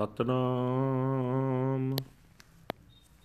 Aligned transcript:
ਸਤਨਾਮ। 0.00 1.96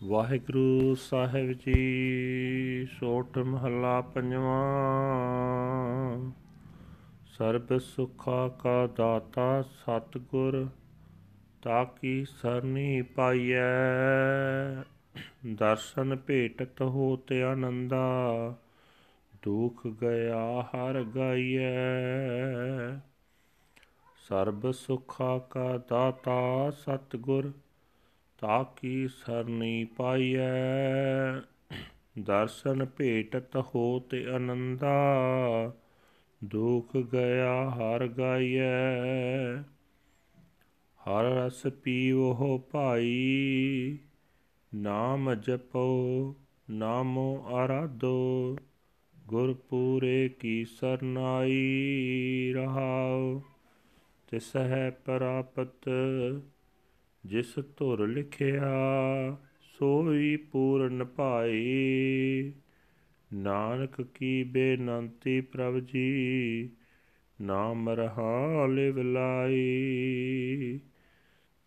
ਵਾਹਿਗੁਰੂ 0.04 0.96
ਸਾਹਿਬ 0.96 1.52
ਜੀ, 1.52 2.88
ਸੋਠ 3.00 3.38
ਮਹੱਲਾ 3.38 4.02
ਪੰਜਵਾਂ। 4.02 4.56
ਸਰਬ 7.26 7.78
ਸੁਖਾ 7.78 8.48
ਕਾ 8.48 8.88
ਦਾਤਾ 8.88 9.62
ਸਤਗੁਰ 9.62 10.70
ਤਾਕੀ 11.62 12.26
ਸਰਨੀ 12.26 13.02
ਪਾਈਐ। 13.02 13.60
ਦਰਸ਼ਨ 15.54 16.16
ਭੇਟਤ 16.16 16.82
ਹੋਤ 16.82 17.34
ਆਨੰਦਾ, 17.34 18.18
ਦੁਖ 19.44 19.88
ਗਿਆ 19.88 20.62
ਹਰ 20.62 21.04
ਗਾਈਐ। 21.04 22.35
ਸਰਬ 24.28 24.72
ਸੁਖਾ 24.72 25.38
ਕਾ 25.38 25.78
ਦਾਤਾ 25.78 26.72
ਸਤਗੁਰ 26.72 27.52
ਤਾਕੀ 28.38 29.08
ਸਰਨੀ 29.08 29.86
ਪਾਈਐ? 29.86 30.44
ਦਰਸ਼ਨ 32.20 32.86
ਭੇਟਤ 32.86 33.56
ਹੋਤ 33.56 34.16
ਆਨੰਦਾ 34.36 34.96
ਦੁਖ 36.44 36.98
ਗਿਆ 36.98 37.70
ਹਰ 37.70 38.08
ਗਾਈਐ। 38.08 39.56
ਹਰ 40.98 41.24
ਰਸ 41.24 41.68
ਪੀਵੋ 41.68 42.58
ਭਾਈ, 42.72 43.98
ਨਾਮ 44.76 45.34
ਜਪੋ, 45.34 46.36
ਨਾਮੋ 46.70 47.46
ਆਰਾਧੋ 47.48 48.58
ਗੁਰ 49.28 49.54
ਪੂਰੇ 49.54 50.30
ਕੀ 50.30 50.66
ਸਰਨਾਈ 50.66 52.54
ਰਹਾਉ। 52.56 53.42
ਤਿਸ 54.36 54.56
ਹੈ 54.56 54.90
ਪ੍ਰਾਪਤ, 54.90 55.90
ਜਿਸ 57.26 57.60
ਧੁਰ 57.78 58.08
ਲਿਖਿਆ, 58.08 58.72
ਸੋਈ 59.80 60.36
ਪੂਰਨ 60.36 61.04
ਭਾਈ। 61.06 62.54
ਨਾਨਕ 63.34 64.02
ਕੀ 64.02 64.44
ਬੇਨੰਤੀ 64.44 65.42
ਪ੍ਰਭ 65.42 65.80
ਜੀ, 65.80 66.70
ਨਾਮ 67.42 67.90
ਰਹਾ 67.90 68.66
ਲਿਵ 68.66 69.00
ਲਾਈ। 69.00 70.80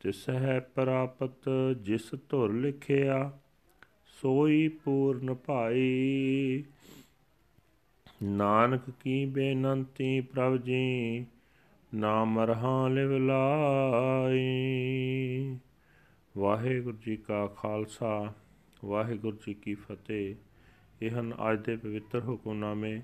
ਤਿਸ 0.00 0.28
ਹੈ 0.28 0.60
ਪ੍ਰਾਪਤ, 0.60 1.50
ਜਿਸ 1.82 2.10
ਧੁਰ 2.28 2.52
ਲਿਖਿਆ, 2.52 3.38
ਸੋਈ 4.06 4.68
ਪੂਰਨ 4.68 5.34
ਭਾਈ। 5.34 6.64
ਨਾਨਕ 8.22 8.82
ਕੀ 9.00 9.26
ਬੇਨੰਤੀ 9.26 10.20
ਪ੍ਰਭ 10.20 10.56
ਜੀ 10.56 11.26
ਨਾਮ 11.94 12.38
ਰਹਾ 12.38 12.88
ਲਿਵ 12.88 13.12
ਲਾਈ। 13.16 14.38
ਵਾਹਿਗੁਰੂ 16.38 16.96
ਜੀ 17.06 17.16
ਕਾ 17.16 17.46
ਖਾਲਸਾ, 17.46 18.32
ਵਾਹਿਗੁਰੂ 18.84 19.36
ਜੀ 19.36 19.54
ਕੀ 19.54 19.74
ਫਤਿਹ। 19.74 20.34
ਇਹ 21.02 21.10
ਹਨ 21.10 21.34
ਅੱਜ 21.52 21.64
ਦੇ 21.64 21.76
ਪਵਿੱਤਰ 21.76 22.20
ਹੁਕਮਨਾਮੇ 22.20 23.02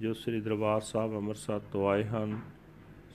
ਜੋ 0.00 0.12
ਸ੍ਰੀ 0.12 0.40
ਦਰਬਾਰ 0.40 0.80
ਸਾਹਿਬ 0.80 1.16
ਅੰਮ੍ਰਿਤਸਰ 1.16 1.58
ਤੋਂ 1.58 1.88
ਆਏ 1.88 2.04
ਹਨ, 2.04 2.40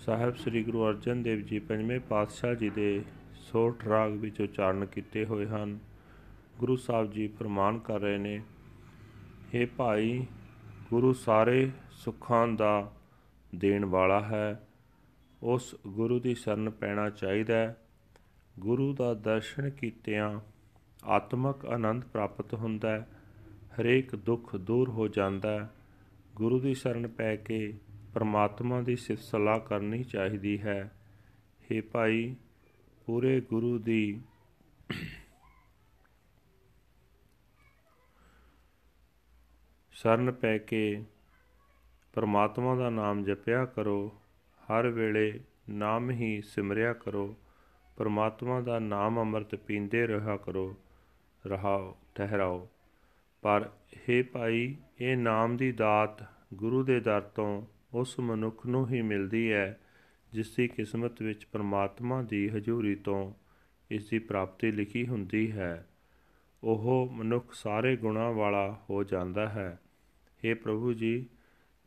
ਸਾਹਿਬ 0.06 0.36
ਸ੍ਰੀ 0.36 0.64
ਗੁਰੂ 0.64 0.88
ਅਰਜਨ 0.88 1.24
ਦੇਵ 1.24 1.40
ਜੀ 1.40 1.60
ਪੰਜਵੇਂ 1.60 2.00
ਪਾਤਸ਼ਾਹ 2.00 2.56
ਜੀ 2.56 2.70
ਦੇ 2.70 3.02
ਸੋਠ 3.34 3.88
ਰਾਗ 3.88 4.12
ਵਿੱਚ 4.12 4.42
ਉਚਾਰਨ 4.42 4.86
ਕੀਤੇ 4.86 5.26
ਹੋਏ 5.26 5.48
ਹਨ। 5.48 5.80
ਗੁਰੂ 6.60 6.76
ਸਾਹਿਬ 6.76 7.12
ਜੀ 7.12 7.28
ਫਰਮਾਨ 7.28 7.80
ਕਰ 7.80 8.00
ਰਹੇ 8.00 8.18
ਨੇ 8.18 8.42
हे 9.56 9.68
ਭਾਈ, 9.78 10.26
ਗੁਰੂ 10.90 11.14
ਸਾਰੇ 11.14 11.72
ਸੁੱਖਾਂ 11.92 12.48
ਦਾ 12.48 12.92
ਦੇਣ 13.56 13.86
ਵਾਲਾ 13.86 14.22
ਹੈ 14.22 14.67
ਉਸ 15.44 15.76
ਗੁਰੂ 15.88 16.20
ਦੀ 16.20 16.36
ਸ਼ਰਨ 16.36 16.70
ਪੈਣਾ 16.70 17.10
ਚਾਹੀਦਾ 17.10 17.56
ਹੈ। 17.56 17.78
ਗੁਰੂ 18.60 18.94
ਦਾ 18.94 19.14
ਦਰਸ਼ਨ 19.14 19.70
ਕੀਤਿਆਂ 19.70 20.40
ਆਤਮਿਕ 21.04 21.66
ਆਨੰਦ 21.66 22.04
ਪ੍ਰਾਪਤ 22.04 22.54
ਹੁੰਦਾ 22.54 22.92
ਹੈ। 22.92 23.08
ਹਰੇਕ 23.80 24.16
ਦੁੱਖ 24.16 24.56
ਦੂਰ 24.56 24.90
ਹੋ 24.90 25.08
ਜਾਂਦਾ 25.08 25.60
ਹੈ। 25.60 25.70
ਗੁਰੂ 26.36 26.60
ਦੀ 26.60 26.74
ਸ਼ਰਨ 26.74 27.08
ਪੈ 27.08 27.36
ਕੇ 27.36 27.74
ਪਰਮਾਤਮਾ 28.14 28.82
ਦੀ 28.82 28.96
ਸਿਫਤ 28.96 29.24
ਸਲਾਹ 29.24 29.60
ਕਰਨੀ 29.60 30.04
ਚਾਹੀਦੀ 30.04 30.62
ਹੈ। 30.62 30.92
हे 31.64 31.84
ਭਾਈ, 31.92 32.36
ਪੂਰੇ 33.06 33.42
ਗੁਰੂ 33.42 33.78
ਦੀ 33.78 34.22
ਸ਼ਰਨ 39.92 40.32
ਪੈ 40.32 40.58
ਕੇ 40.58 41.04
ਪਰਮਾਤਮਾ 42.14 42.76
ਦਾ 42.76 42.90
ਨਾਮ 42.90 43.24
ਜਪਿਆ 43.24 43.66
ਕਰੋ। 43.66 44.22
ਹਰ 44.72 44.88
ਵੇਲੇ 44.88 45.40
ਨਾਮ 45.70 46.12
ਹੀ 46.12 46.42
ਸਿਮਰਿਆ 46.42 46.94
ਕਰੋ। 46.94 47.38
ਪਰਮਾਤਮਾ 47.98 48.62
ਦਾ 48.62 48.80
ਨਾਮ 48.80 49.20
ਅੰਮ੍ਰਿਤ 49.20 49.56
ਪੀਂਦੇ 49.56 50.08
ਰਹਾ 50.08 50.38
ਕਰੋ, 50.38 50.76
ਰਹਾਓ, 51.48 51.98
ਠਹਿਰਾਓ। 52.16 52.70
ਪਰ 53.42 53.70
हे 53.94 54.26
ਭਾਈ, 54.32 54.76
ਇਹ 55.02 55.18
ਨਾਮ 55.18 55.58
ਦੀ 55.58 55.72
ਦਾਤ 55.72 56.24
ਗੁਰੂ 56.54 56.84
ਦੇ 56.84 57.00
ਦਰ 57.00 57.22
ਤੋਂ 57.22 57.66
ਉਸ 57.94 58.20
ਮਨੁੱਖ 58.20 58.66
ਨੂੰ 58.66 58.90
ਹੀ 58.90 59.02
ਮਿਲਦੀ 59.02 59.52
ਹੈ, 59.52 59.80
ਜਿਸ 60.34 60.56
ਦੀ 60.56 60.68
ਕਿਸਮਤ 60.68 61.22
ਵਿੱਚ 61.22 61.46
ਪਰਮਾਤਮਾ 61.46 62.22
ਦੀ 62.22 62.50
ਹਜ਼ੂਰੀ 62.50 62.96
ਤੋਂ 62.96 63.34
ਇਸ 63.92 64.10
ਦੀ 64.10 64.20
ਪ੍ਰਾਪਤੀ 64.20 64.72
ਲਿਖੀ 64.72 65.08
ਹੁੰਦੀ 65.08 65.52
ਹੈ। 65.52 65.88
ਉਹ 66.64 67.10
ਮਨੁੱਖ 67.12 67.54
ਸਾਰੇ 67.54 67.98
ਗੁਣਾਂ 67.98 68.34
ਵਾਲਾ 68.34 68.82
ਹੋ 68.90 69.04
ਜਾਂਦਾ 69.04 69.50
ਹੈ। 69.50 69.80
हे 70.46 70.58
ਪ੍ਰਭੂ 70.58 70.94
ਜੀ, 70.94 71.26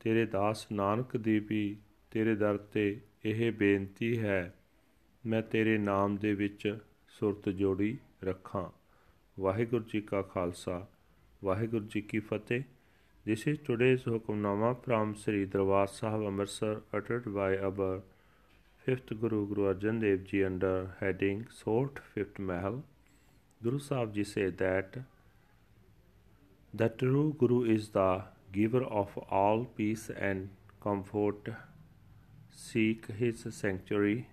ਤੇਰੇ 0.00 0.26
ਦਾਸ 0.26 0.72
ਨਾਨਕ 0.72 1.16
ਦੀ 1.16 1.38
ਵੀ 1.38 1.76
ਤੇਰੇ 2.10 2.34
ਦਰ 2.36 2.56
ਤੇ 2.72 3.00
ਇਹ 3.24 3.50
ਬੇਨਤੀ 3.52 4.18
ਹੈ 4.18 4.52
ਮੈਂ 5.24 5.42
ਤੇਰੇ 5.42 5.78
ਨਾਮ 5.78 6.16
ਦੇ 6.16 6.34
ਵਿੱਚ 6.34 6.66
ਸੁਰਤ 7.18 7.48
ਜੋੜੀ 7.48 7.96
ਰੱਖਾਂ 8.24 8.68
ਵਾਹਿਗੁਰੂ 9.40 9.84
ਜੀ 9.84 10.00
ਕਾ 10.00 10.22
ਖਾਲਸਾ 10.22 10.86
ਵਾਹਿਗੁਰੂ 11.44 11.86
ਜੀ 11.86 12.00
ਕੀ 12.00 12.18
ਫਤਿਹ 12.18 12.62
This 13.26 13.46
is 13.46 13.58
today's 13.58 14.04
Hukamnama 14.04 14.82
from 14.82 15.14
Sri 15.14 15.44
Darbar 15.44 15.86
Sahib 15.86 16.22
Amritsar 16.26 16.80
uttered 16.90 17.26
by 17.34 17.58
our 17.58 18.00
fifth 18.78 19.10
Guru 19.20 19.46
Guru 19.46 19.66
Arjan 19.72 20.00
Dev 20.00 20.24
Ji 20.24 20.42
under 20.42 20.96
heading 21.00 21.46
Sort 21.50 22.00
Fifth 22.14 22.38
Mahal. 22.38 22.82
Guru 23.60 23.78
Sahib 23.78 24.14
Ji 24.14 24.24
said 24.24 24.56
that 24.56 24.96
the 26.74 26.88
true 26.88 27.36
Guru 27.38 27.62
is 27.64 27.90
the 27.90 28.22
giver 28.52 28.82
of 28.84 29.18
all 29.30 29.66
peace 29.66 30.08
and 30.08 30.48
comfort. 30.82 31.50
Seek 32.52 33.06
his 33.12 33.46
sanctuary, 33.50 34.28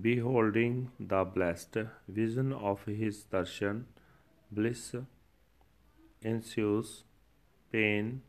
beholding 0.00 0.90
the 0.98 1.24
blessed 1.24 1.78
vision 2.08 2.52
of 2.52 2.84
his 2.84 3.24
darshan, 3.24 3.84
bliss 4.50 4.94
ensues 6.22 7.04
pain 7.70 8.22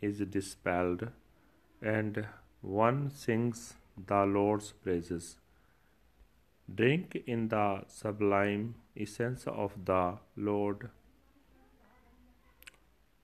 is 0.00 0.18
dispelled, 0.36 1.08
and 1.82 2.26
one 2.60 3.10
sings 3.10 3.74
the 4.06 4.24
Lord's 4.24 4.72
praises. 4.72 5.38
Drink 6.72 7.22
in 7.26 7.48
the 7.48 7.84
sublime 7.88 8.74
essence 8.96 9.46
of 9.46 9.72
the 9.84 10.18
Lord. 10.36 10.90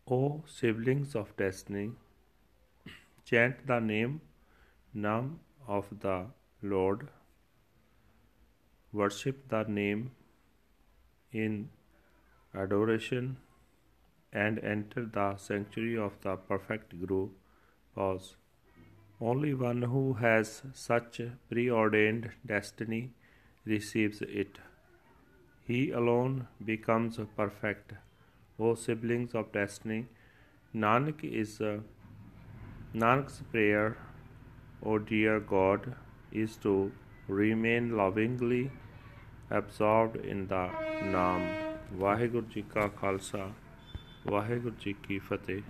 O 0.08 0.42
siblings 0.46 1.14
of 1.14 1.36
destiny, 1.36 1.92
chant 3.24 3.66
the 3.66 3.80
name 3.80 4.20
Nam 4.92 5.38
of 5.68 5.86
the 6.00 6.26
Lord. 6.62 7.08
Worship 8.92 9.48
the 9.48 9.62
name 9.64 10.10
in 11.32 11.70
adoration 12.54 13.36
and 14.32 14.58
enter 14.58 15.06
the 15.06 15.36
sanctuary 15.36 15.96
of 15.96 16.12
the 16.22 16.36
perfect 16.36 16.98
Guru. 16.98 17.28
Pause. 17.94 18.34
Only 19.20 19.54
one 19.54 19.82
who 19.82 20.14
has 20.14 20.62
such 20.72 21.20
preordained 21.48 22.30
destiny 22.44 23.12
receives 23.64 24.22
it. 24.22 24.58
He 25.66 25.90
alone 25.92 26.48
becomes 26.64 27.20
perfect. 27.36 27.92
O 28.58 28.74
siblings 28.74 29.34
of 29.34 29.52
destiny, 29.52 30.06
Nanak 30.74 31.22
is 31.22 31.60
uh, 31.60 31.78
Nanak's 32.94 33.42
prayer, 33.52 33.96
O 34.83 34.97
dear 34.99 35.39
God, 35.39 35.95
is 36.31 36.57
to 36.57 36.91
remain 37.29 37.97
lovingly 37.97 38.63
absorbed 39.51 40.15
in 40.33 40.47
the 40.47 40.63
Naam. 41.13 41.45
Waheguru 41.93 42.45
ji 42.45 42.61
ਕਾ 42.61 42.87
ਖਾਲਸਾ 42.87 43.51
ਵਾਹਿਗੁਰੂ 44.27 44.75
ਜੀ 44.79 44.93
ਕੀ 45.03 45.17
ਫਤਿਹ 45.19 45.61